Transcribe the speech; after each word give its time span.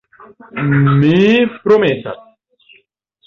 Mi 1.01 1.11
promesas. 1.67 2.25